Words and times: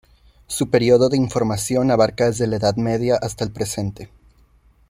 Su 0.47 0.71
período 0.71 1.09
de 1.09 1.17
información 1.17 1.91
abarca 1.91 2.25
desde 2.25 2.47
la 2.47 2.55
Edad 2.55 2.75
Media 2.75 3.19
hasta 3.21 3.43
el 3.43 3.51
presente. 3.51 4.09